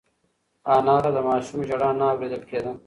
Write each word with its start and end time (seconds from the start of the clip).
انا 0.73 0.95
ته 1.03 1.09
د 1.13 1.17
ماشوم 1.27 1.59
ژړا 1.69 1.89
نه 1.99 2.05
اورېدل 2.11 2.43
کېده. 2.49 2.71